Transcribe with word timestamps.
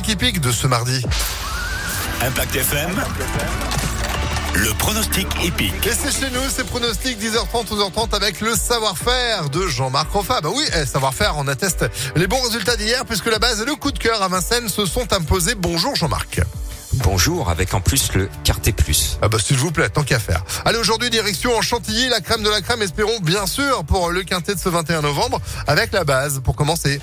pronostic 0.00 0.08
hippique 0.08 0.40
de 0.40 0.50
ce 0.50 0.66
mardi. 0.66 1.04
Impact 2.22 2.56
FM. 2.56 2.90
Le 4.54 4.72
pronostic 4.74 5.26
épique. 5.44 5.86
Et 5.86 5.92
c'est 5.92 6.12
chez 6.12 6.30
nous, 6.30 6.40
c'est 6.48 6.64
pronostic 6.64 7.18
10h30, 7.20 7.66
12h30 7.66 8.14
avec 8.14 8.40
le 8.40 8.54
savoir-faire 8.54 9.50
de 9.50 9.66
Jean-Marc 9.66 10.10
Roffa. 10.10 10.40
Bah 10.40 10.48
oui, 10.54 10.64
eh, 10.74 10.86
savoir-faire, 10.86 11.34
on 11.36 11.46
atteste 11.48 11.84
les 12.16 12.26
bons 12.26 12.40
résultats 12.40 12.76
d'hier 12.76 13.04
puisque 13.04 13.26
la 13.26 13.38
base 13.38 13.60
et 13.60 13.64
le 13.64 13.74
coup 13.74 13.92
de 13.92 13.98
cœur 13.98 14.22
à 14.22 14.28
Vincennes 14.28 14.68
se 14.68 14.86
sont 14.86 15.12
imposés. 15.12 15.54
Bonjour 15.54 15.94
Jean-Marc. 15.96 16.40
Bonjour, 16.94 17.50
avec 17.50 17.74
en 17.74 17.80
plus 17.80 18.12
le 18.14 18.28
Quartet 18.42 18.72
Plus. 18.72 19.18
Ah 19.22 19.28
bah 19.28 19.38
s'il 19.38 19.58
vous 19.58 19.70
plaît, 19.70 19.88
tant 19.90 20.02
qu'à 20.02 20.18
faire. 20.18 20.42
Allez, 20.64 20.78
aujourd'hui, 20.78 21.10
direction 21.10 21.56
en 21.56 21.62
Chantilly, 21.62 22.08
la 22.08 22.20
crème 22.20 22.42
de 22.42 22.50
la 22.50 22.62
crème, 22.62 22.82
espérons 22.82 23.20
bien 23.20 23.46
sûr 23.46 23.84
pour 23.84 24.10
le 24.10 24.22
quintet 24.22 24.54
de 24.54 24.60
ce 24.60 24.68
21 24.68 25.02
novembre 25.02 25.40
avec 25.66 25.92
la 25.92 26.04
base 26.04 26.40
pour 26.42 26.56
commencer. 26.56 27.00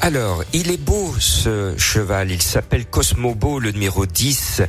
Alors, 0.00 0.44
il 0.52 0.70
est 0.70 0.80
beau 0.80 1.12
ce 1.18 1.76
cheval. 1.76 2.30
Il 2.30 2.40
s'appelle 2.40 2.86
Cosmobo, 2.86 3.58
le 3.58 3.72
numéro 3.72 4.06
10. 4.06 4.62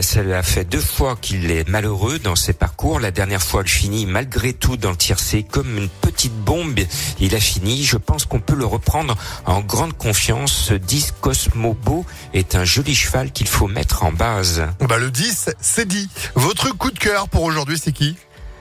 Ça 0.00 0.42
fait 0.42 0.64
deux 0.64 0.80
fois 0.80 1.16
qu'il 1.20 1.50
est 1.50 1.68
malheureux 1.68 2.20
dans 2.20 2.36
ses 2.36 2.52
parcours. 2.52 3.00
La 3.00 3.10
dernière 3.10 3.42
fois, 3.42 3.62
il 3.64 3.68
finit 3.70 4.06
malgré 4.06 4.52
tout 4.52 4.76
dans 4.76 4.90
le 4.90 4.96
tiercé 4.96 5.42
comme 5.42 5.76
une 5.76 5.88
petite 5.88 6.34
bombe. 6.34 6.78
Il 7.18 7.34
a 7.34 7.40
fini. 7.40 7.82
Je 7.82 7.96
pense 7.96 8.26
qu'on 8.26 8.40
peut 8.40 8.54
le 8.54 8.64
reprendre 8.64 9.16
en 9.44 9.60
grande 9.60 9.96
confiance. 9.96 10.52
Ce 10.52 10.74
10 10.74 11.14
Cosmobo 11.20 12.06
est 12.32 12.54
un 12.54 12.64
joli 12.64 12.94
cheval 12.94 13.32
qu'il 13.32 13.48
faut 13.48 13.68
mettre 13.68 14.04
en 14.04 14.12
base. 14.12 14.66
Bah, 14.80 14.98
le 14.98 15.10
10, 15.10 15.50
c'est 15.60 15.88
dit. 15.88 16.08
Votre 16.36 16.70
coup 16.70 16.92
de 16.92 16.98
cœur 16.98 17.28
pour 17.28 17.42
aujourd'hui, 17.42 17.78
c'est 17.82 17.92
qui? 17.92 18.16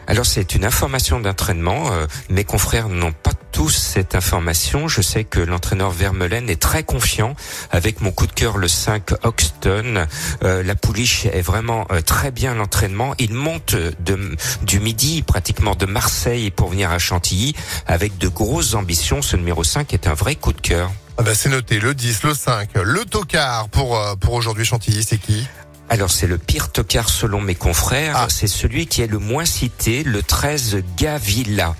Alors 0.07 0.25
c'est 0.25 0.53
une 0.55 0.65
information 0.65 1.19
d'entraînement. 1.19 1.91
Euh, 1.91 2.05
mes 2.29 2.43
confrères 2.43 2.89
n'ont 2.89 3.11
pas 3.11 3.33
tous 3.55 3.69
cette 3.69 4.15
information. 4.15 4.89
Je 4.89 5.01
sais 5.01 5.23
que 5.23 5.39
l'entraîneur 5.39 5.89
Vermeulen 5.89 6.49
est 6.49 6.61
très 6.61 6.83
confiant 6.83 7.35
avec 7.71 8.01
mon 8.01 8.11
coup 8.11 8.27
de 8.27 8.33
cœur 8.33 8.57
le 8.57 8.67
5 8.67 9.11
Hoxton. 9.23 10.07
Euh, 10.43 10.61
la 10.61 10.75
pouliche 10.75 11.25
est 11.27 11.41
vraiment 11.41 11.87
euh, 11.89 12.01
très 12.01 12.31
bien 12.31 12.53
l'entraînement. 12.53 13.15
Il 13.17 13.33
monte 13.33 13.73
de, 13.73 14.35
du 14.63 14.81
midi 14.81 15.21
pratiquement 15.21 15.73
de 15.73 15.85
Marseille 15.85 16.51
pour 16.51 16.67
venir 16.67 16.91
à 16.91 16.99
Chantilly 16.99 17.55
avec 17.87 18.17
de 18.17 18.27
grosses 18.27 18.73
ambitions. 18.73 19.21
Ce 19.21 19.37
numéro 19.37 19.63
5 19.63 19.93
est 19.93 20.07
un 20.07 20.15
vrai 20.15 20.35
coup 20.35 20.51
de 20.51 20.59
cœur. 20.59 20.91
Ah 21.17 21.23
bah 21.23 21.33
c'est 21.33 21.47
noté, 21.47 21.79
le 21.79 21.93
10, 21.93 22.23
le 22.23 22.33
5, 22.33 22.71
le 22.73 23.05
tocard 23.05 23.69
pour, 23.69 23.97
pour 24.19 24.33
aujourd'hui 24.33 24.65
Chantilly, 24.65 25.01
c'est 25.01 25.17
qui? 25.17 25.47
Alors 25.87 26.09
c'est 26.11 26.27
le 26.27 26.37
pire 26.39 26.71
tocard 26.71 27.07
selon 27.09 27.39
mes 27.39 27.55
confrères, 27.55 28.17
Ah. 28.17 28.27
c'est 28.27 28.47
celui 28.47 28.87
qui 28.87 29.01
est 29.01 29.07
le 29.07 29.19
moins 29.19 29.45
cité, 29.45 30.03
le 30.03 30.23
13 30.23 30.83
Gavilla. 30.97 31.75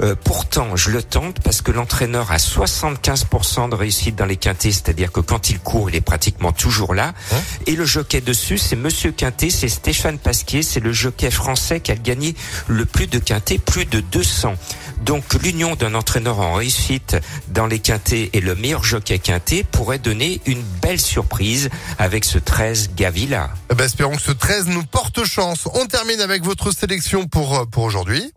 Euh, 0.00 0.14
pourtant, 0.22 0.76
je 0.76 0.90
le 0.90 1.02
tente 1.02 1.40
parce 1.40 1.62
que 1.62 1.70
l'entraîneur 1.70 2.30
a 2.32 2.36
75% 2.36 3.70
de 3.70 3.74
réussite 3.74 4.16
dans 4.16 4.26
les 4.26 4.36
quintés, 4.36 4.72
c'est-à-dire 4.72 5.12
que 5.12 5.20
quand 5.20 5.50
il 5.50 5.58
court, 5.58 5.90
il 5.90 5.96
est 5.96 6.00
pratiquement 6.00 6.52
toujours 6.52 6.94
là. 6.94 7.14
Hein 7.32 7.40
Et 7.66 7.76
le 7.76 7.84
jockey 7.84 8.20
dessus, 8.20 8.58
c'est 8.58 8.76
Monsieur 8.76 9.12
Quintet, 9.12 9.50
c'est 9.50 9.68
Stéphane 9.68 10.18
Pasquier, 10.18 10.62
c'est 10.62 10.80
le 10.80 10.92
jockey 10.92 11.30
français 11.30 11.80
qui 11.80 11.92
a 11.92 11.96
gagné 11.96 12.34
le 12.68 12.84
plus 12.84 13.06
de 13.06 13.18
quintés, 13.18 13.58
plus 13.58 13.84
de 13.84 14.00
200. 14.00 14.54
Donc 15.02 15.34
l'union 15.34 15.74
d'un 15.74 15.94
entraîneur 15.94 16.38
en 16.38 16.54
réussite 16.54 17.16
dans 17.48 17.66
les 17.66 17.80
quintés 17.80 18.30
et 18.32 18.40
le 18.40 18.54
meilleur 18.54 18.84
jockey 18.84 19.18
quintet 19.18 19.64
pourrait 19.64 19.98
donner 19.98 20.40
une 20.46 20.62
belle 20.80 21.00
surprise 21.00 21.70
avec 21.98 22.24
ce 22.24 22.38
13 22.38 22.90
Gavilla. 22.94 23.50
Eh 23.70 23.74
ben, 23.74 23.84
espérons 23.84 24.16
que 24.16 24.22
ce 24.22 24.32
13 24.32 24.66
nous 24.68 24.84
porte 24.84 25.24
chance. 25.24 25.68
On 25.74 25.86
termine 25.86 26.20
avec 26.20 26.44
votre 26.44 26.70
sélection 26.72 27.26
pour, 27.26 27.58
euh, 27.58 27.64
pour 27.64 27.84
aujourd'hui. 27.84 28.32